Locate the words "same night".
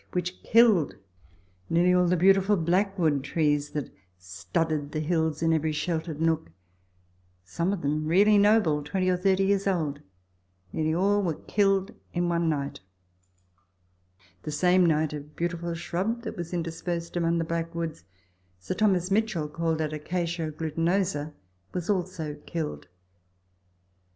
14.51-15.13